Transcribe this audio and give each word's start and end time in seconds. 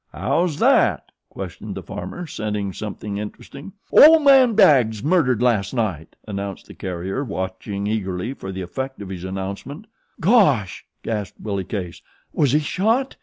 "How's 0.11 0.57
that?" 0.57 1.11
questioned 1.29 1.75
the 1.75 1.83
farmer, 1.83 2.25
scenting 2.25 2.73
something 2.73 3.19
interesting. 3.19 3.73
"Ol' 3.91 4.17
man 4.17 4.55
Baggs's 4.55 5.03
murdered 5.03 5.43
last 5.43 5.75
night," 5.75 6.15
announced 6.27 6.65
the 6.65 6.73
carrier, 6.73 7.23
watching 7.23 7.85
eagerly 7.85 8.33
for 8.33 8.51
the 8.51 8.63
effect 8.63 8.99
of 9.03 9.09
his 9.09 9.23
announcement. 9.23 9.85
"Gosh!" 10.19 10.83
gasped 11.03 11.39
Willie 11.39 11.65
Case. 11.65 12.01
"Was 12.33 12.53
he 12.53 12.59
shot?" 12.61 13.15